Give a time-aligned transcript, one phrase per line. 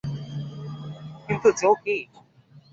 [1.25, 1.97] কিন্তু জো কী!